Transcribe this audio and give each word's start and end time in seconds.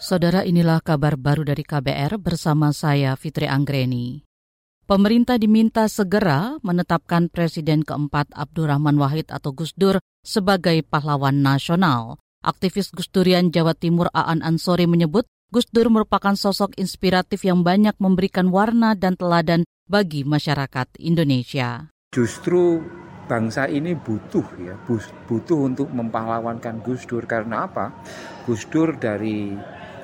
Saudara 0.00 0.40
inilah 0.40 0.80
kabar 0.80 1.20
baru 1.20 1.44
dari 1.44 1.60
KBR 1.60 2.16
bersama 2.16 2.72
saya 2.72 3.12
Fitri 3.12 3.44
Anggreni. 3.44 4.24
Pemerintah 4.88 5.36
diminta 5.36 5.84
segera 5.86 6.56
menetapkan 6.64 7.28
Presiden 7.28 7.84
keempat 7.84 8.32
Abdurrahman 8.32 8.96
Wahid 8.96 9.28
atau 9.28 9.52
Gus 9.52 9.76
Dur 9.76 10.00
sebagai 10.24 10.80
pahlawan 10.84 11.44
nasional. 11.44 12.16
Aktivis 12.42 12.90
Gus 12.90 13.06
Durian 13.12 13.52
Jawa 13.52 13.76
Timur 13.76 14.08
Aan 14.16 14.40
Ansori 14.40 14.88
menyebut 14.88 15.28
Gus 15.52 15.68
Dur 15.68 15.92
merupakan 15.92 16.32
sosok 16.32 16.72
inspiratif 16.80 17.44
yang 17.44 17.60
banyak 17.60 17.94
memberikan 18.00 18.48
warna 18.48 18.96
dan 18.96 19.14
teladan 19.20 19.68
bagi 19.84 20.24
masyarakat 20.24 20.88
Indonesia. 20.98 21.92
Justru 22.10 22.80
bangsa 23.30 23.70
ini 23.70 23.94
butuh 23.94 24.44
ya, 24.58 24.74
butuh 25.28 25.58
untuk 25.68 25.88
mempahlawankan 25.94 26.82
Gus 26.82 27.06
Dur 27.06 27.28
karena 27.28 27.70
apa? 27.70 27.92
Gus 28.48 28.66
Dur 28.66 28.98
dari 28.98 29.54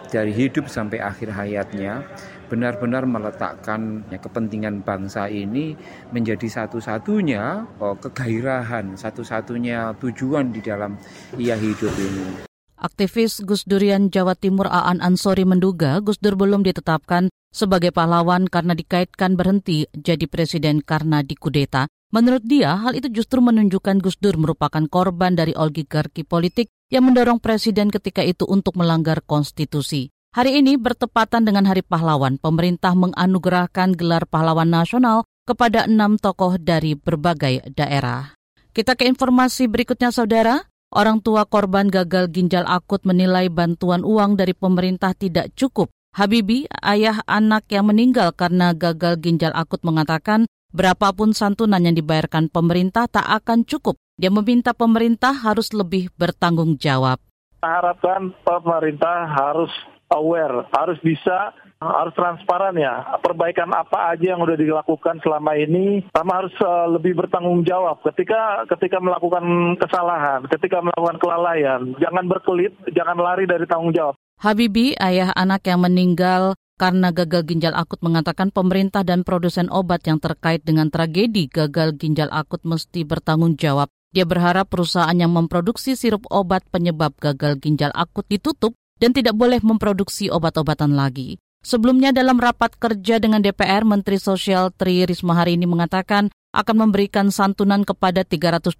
dari 0.09 0.33
hidup 0.33 0.67
sampai 0.67 0.99
akhir 1.05 1.33
hayatnya 1.37 2.05
benar-benar 2.49 3.05
meletakkan 3.05 4.09
ya, 4.09 4.17
kepentingan 4.17 4.81
bangsa 4.81 5.29
ini 5.29 5.77
menjadi 6.11 6.49
satu-satunya 6.49 7.69
oh, 7.79 7.95
kegairahan, 8.01 8.97
satu-satunya 8.97 9.93
tujuan 10.01 10.51
di 10.51 10.65
dalam 10.65 10.97
ia 11.37 11.55
hidup 11.55 11.93
ini. 11.93 12.48
Aktivis 12.79 13.43
Gus 13.43 13.67
Durian 13.67 14.07
Jawa 14.07 14.39
Timur 14.39 14.71
Aan 14.71 15.03
Ansori 15.03 15.43
menduga 15.43 15.99
Gus 15.99 16.23
Dur 16.23 16.39
belum 16.39 16.63
ditetapkan 16.63 17.27
sebagai 17.51 17.91
pahlawan 17.91 18.47
karena 18.47 18.79
dikaitkan 18.79 19.35
berhenti 19.35 19.91
jadi 19.99 20.31
presiden 20.31 20.79
karena 20.87 21.27
dikudeta. 21.27 21.91
Menurut 22.15 22.47
dia, 22.47 22.79
hal 22.79 22.95
itu 22.95 23.11
justru 23.11 23.43
menunjukkan 23.43 23.99
Gus 23.99 24.17
Dur 24.23 24.39
merupakan 24.39 24.87
korban 24.87 25.35
dari 25.35 25.59
oligarki 25.59 26.23
politik 26.23 26.71
yang 26.89 27.11
mendorong 27.11 27.43
presiden 27.43 27.91
ketika 27.91 28.23
itu 28.23 28.47
untuk 28.47 28.79
melanggar 28.79 29.27
konstitusi. 29.27 30.15
Hari 30.33 30.63
ini 30.63 30.79
bertepatan 30.79 31.43
dengan 31.43 31.67
Hari 31.67 31.83
Pahlawan, 31.83 32.39
pemerintah 32.39 32.95
menganugerahkan 32.95 33.99
gelar 33.99 34.23
pahlawan 34.31 34.71
nasional 34.71 35.27
kepada 35.45 35.91
enam 35.91 36.15
tokoh 36.15 36.63
dari 36.63 36.95
berbagai 36.95 37.75
daerah. 37.75 38.39
Kita 38.71 38.95
ke 38.95 39.11
informasi 39.11 39.67
berikutnya, 39.67 40.15
saudara. 40.15 40.63
Orang 40.89 41.21
tua 41.21 41.45
korban 41.45 41.93
gagal 41.93 42.33
ginjal 42.33 42.65
akut 42.65 43.05
menilai 43.05 43.53
bantuan 43.53 44.01
uang 44.01 44.41
dari 44.41 44.57
pemerintah 44.57 45.13
tidak 45.13 45.53
cukup. 45.53 45.93
Habibi, 46.17 46.65
ayah 46.81 47.21
anak 47.29 47.69
yang 47.69 47.93
meninggal 47.93 48.33
karena 48.33 48.73
gagal 48.73 49.21
ginjal 49.21 49.53
akut 49.53 49.85
mengatakan 49.85 50.49
berapapun 50.73 51.37
santunan 51.37 51.85
yang 51.85 51.93
dibayarkan 51.93 52.49
pemerintah 52.49 53.05
tak 53.05 53.29
akan 53.29 53.69
cukup 53.69 54.01
dia 54.19 54.35
meminta 54.35 54.75
pemerintah 54.75 55.31
harus 55.31 55.71
lebih 55.71 56.11
bertanggung 56.19 56.75
jawab. 56.75 57.23
Harapkan 57.63 58.35
pemerintah 58.43 59.31
harus 59.31 59.71
aware, 60.11 60.67
harus 60.75 60.99
bisa 61.07 61.55
harus 61.79 62.15
transparan 62.15 62.75
ya. 62.75 63.07
Perbaikan 63.23 63.71
apa 63.71 64.15
aja 64.15 64.35
yang 64.35 64.43
sudah 64.43 64.59
dilakukan 64.59 65.23
selama 65.23 65.55
ini, 65.55 66.03
sama 66.11 66.43
harus 66.43 66.55
uh, 66.63 66.91
lebih 66.91 67.15
bertanggung 67.15 67.63
jawab. 67.63 68.03
Ketika 68.03 68.67
ketika 68.67 68.99
melakukan 68.99 69.75
kesalahan, 69.79 70.47
ketika 70.51 70.83
melakukan 70.83 71.17
kelalaian, 71.23 71.81
jangan 72.03 72.25
berkelit, 72.27 72.75
jangan 72.91 73.19
lari 73.19 73.47
dari 73.47 73.65
tanggung 73.71 73.95
jawab. 73.95 74.19
Habibi, 74.39 74.95
ayah 74.99 75.35
anak 75.35 75.67
yang 75.67 75.83
meninggal 75.83 76.55
karena 76.79 77.11
gagal 77.11 77.43
ginjal 77.43 77.75
akut 77.75 77.99
mengatakan 78.07 78.55
pemerintah 78.55 79.03
dan 79.03 79.27
produsen 79.27 79.67
obat 79.67 80.07
yang 80.07 80.23
terkait 80.23 80.63
dengan 80.63 80.95
tragedi 80.95 81.51
gagal 81.51 81.99
ginjal 81.99 82.31
akut 82.31 82.63
mesti 82.63 83.03
bertanggung 83.03 83.59
jawab 83.59 83.91
dia 84.15 84.25
berharap 84.25 84.71
perusahaan 84.73 85.13
yang 85.13 85.35
memproduksi 85.35 85.93
sirup 85.93 86.25
obat 86.33 86.65
penyebab 86.73 87.13
gagal 87.21 87.61
ginjal 87.61 87.93
akut 87.93 88.25
ditutup 88.31 88.73
dan 88.99 89.13
tidak 89.13 89.37
boleh 89.37 89.61
memproduksi 89.63 90.33
obat-obatan 90.33 90.97
lagi. 90.97 91.39
Sebelumnya 91.59 92.15
dalam 92.15 92.39
rapat 92.39 92.79
kerja 92.79 93.19
dengan 93.19 93.43
DPR, 93.43 93.83
Menteri 93.83 94.23
Sosial 94.23 94.71
Tri 94.71 95.03
Risma 95.03 95.35
hari 95.43 95.59
ini 95.59 95.67
mengatakan 95.67 96.31
akan 96.55 96.77
memberikan 96.87 97.35
santunan 97.35 97.83
kepada 97.83 98.23
326 98.23 98.79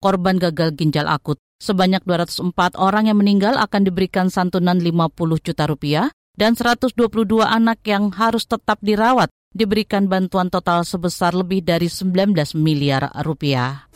korban 0.00 0.36
gagal 0.36 0.76
ginjal 0.76 1.08
akut. 1.08 1.40
Sebanyak 1.60 2.04
204 2.04 2.76
orang 2.76 3.08
yang 3.08 3.20
meninggal 3.20 3.56
akan 3.60 3.84
diberikan 3.84 4.32
santunan 4.32 4.80
50 4.80 5.12
juta 5.40 5.64
rupiah 5.68 6.08
dan 6.36 6.56
122 6.56 6.96
anak 7.44 7.84
yang 7.84 8.12
harus 8.12 8.48
tetap 8.48 8.80
dirawat 8.80 9.28
diberikan 9.52 10.08
bantuan 10.08 10.48
total 10.48 10.84
sebesar 10.84 11.36
lebih 11.36 11.64
dari 11.64 11.88
19 11.88 12.32
miliar 12.56 13.12
rupiah. 13.24 13.88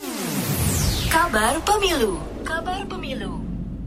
Kabar 1.09 1.57
Pemilu. 1.65 2.21
Kabar 2.45 2.85
Pemilu. 2.85 3.44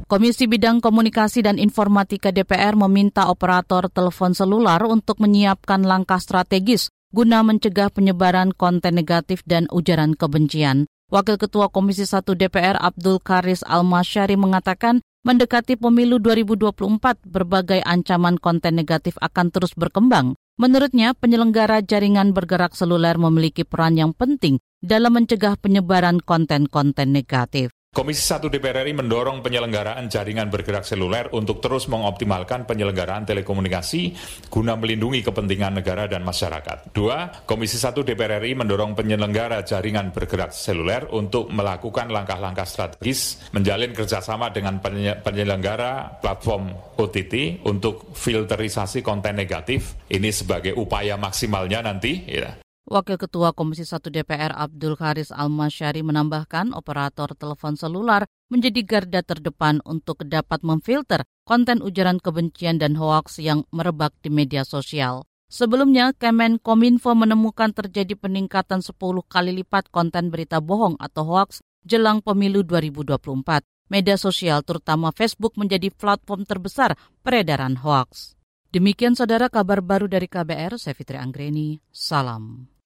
Komisi 0.08 0.48
Bidang 0.48 0.80
Komunikasi 0.80 1.44
dan 1.44 1.60
Informatika 1.60 2.32
DPR 2.32 2.80
meminta 2.80 3.28
operator 3.28 3.92
telepon 3.92 4.32
selular 4.32 4.80
untuk 4.88 5.20
menyiapkan 5.20 5.84
langkah 5.84 6.16
strategis 6.16 6.88
guna 7.12 7.44
mencegah 7.44 7.92
penyebaran 7.92 8.56
konten 8.56 8.96
negatif 8.96 9.44
dan 9.44 9.68
ujaran 9.68 10.16
kebencian. 10.16 10.88
Wakil 11.12 11.36
Ketua 11.36 11.68
Komisi 11.68 12.08
1 12.08 12.24
DPR 12.24 12.80
Abdul 12.80 13.20
Karis 13.20 13.68
Almasyari 13.68 14.40
mengatakan 14.40 15.04
mendekati 15.28 15.76
pemilu 15.76 16.24
2024 16.24 17.28
berbagai 17.28 17.84
ancaman 17.84 18.40
konten 18.40 18.80
negatif 18.80 19.20
akan 19.20 19.52
terus 19.52 19.76
berkembang. 19.76 20.40
Menurutnya, 20.56 21.20
penyelenggara 21.20 21.84
jaringan 21.84 22.32
bergerak 22.32 22.80
seluler 22.80 23.20
memiliki 23.20 23.68
peran 23.68 24.00
yang 24.00 24.16
penting 24.16 24.64
dalam 24.80 25.20
mencegah 25.20 25.60
penyebaran 25.60 26.24
konten-konten 26.24 27.12
negatif. 27.12 27.76
Komisi 27.98 28.22
1 28.30 28.54
DPR 28.54 28.86
RI 28.86 28.94
mendorong 28.94 29.42
penyelenggaraan 29.42 30.06
jaringan 30.06 30.54
bergerak 30.54 30.86
seluler 30.86 31.34
untuk 31.34 31.66
terus 31.66 31.90
mengoptimalkan 31.90 32.70
penyelenggaraan 32.70 33.26
telekomunikasi 33.26 34.14
guna 34.54 34.78
melindungi 34.78 35.26
kepentingan 35.26 35.82
negara 35.82 36.06
dan 36.06 36.22
masyarakat. 36.22 36.94
Dua, 36.94 37.26
Komisi 37.50 37.82
1 37.82 37.98
DPR 38.06 38.38
RI 38.38 38.54
mendorong 38.54 38.94
penyelenggara 38.94 39.66
jaringan 39.66 40.14
bergerak 40.14 40.54
seluler 40.54 41.10
untuk 41.10 41.50
melakukan 41.50 42.14
langkah-langkah 42.14 42.70
strategis 42.70 43.42
menjalin 43.58 43.90
kerjasama 43.98 44.54
dengan 44.54 44.78
penyelenggara 45.26 46.22
platform 46.22 46.70
OTT 47.02 47.66
untuk 47.66 48.14
filterisasi 48.14 49.02
konten 49.02 49.34
negatif. 49.42 49.98
Ini 50.06 50.30
sebagai 50.30 50.78
upaya 50.78 51.18
maksimalnya 51.18 51.82
nanti 51.82 52.30
ya, 52.30 52.62
Wakil 52.88 53.20
Ketua 53.20 53.52
Komisi 53.52 53.84
1 53.84 54.00
DPR 54.00 54.56
Abdul 54.56 54.96
Haris 54.96 55.36
Almasyari 55.36 56.08
menambahkan 56.08 56.72
operator 56.72 57.36
telepon 57.36 57.76
seluler 57.76 58.24
menjadi 58.48 58.80
garda 58.88 59.20
terdepan 59.28 59.84
untuk 59.84 60.24
dapat 60.24 60.64
memfilter 60.64 61.28
konten 61.44 61.84
ujaran 61.84 62.24
kebencian 62.24 62.80
dan 62.80 62.96
hoaks 62.96 63.44
yang 63.44 63.68
merebak 63.76 64.16
di 64.24 64.32
media 64.32 64.64
sosial. 64.64 65.28
Sebelumnya, 65.52 66.16
Kemenkominfo 66.16 67.12
menemukan 67.12 67.76
terjadi 67.76 68.16
peningkatan 68.16 68.80
10 68.80 68.96
kali 69.28 69.52
lipat 69.52 69.92
konten 69.92 70.32
berita 70.32 70.64
bohong 70.64 70.96
atau 70.96 71.28
hoaks 71.28 71.60
jelang 71.84 72.24
pemilu 72.24 72.64
2024. 72.64 73.68
Media 73.92 74.16
sosial 74.16 74.64
terutama 74.64 75.12
Facebook 75.12 75.60
menjadi 75.60 75.92
platform 75.92 76.48
terbesar 76.48 76.96
peredaran 77.20 77.84
hoaks. 77.84 78.40
Demikian 78.72 79.12
saudara 79.12 79.52
kabar 79.52 79.84
baru 79.84 80.08
dari 80.08 80.32
KBR, 80.32 80.80
saya 80.80 80.96
Fitri 80.96 81.20
Anggreni, 81.20 81.84
salam. 81.92 82.77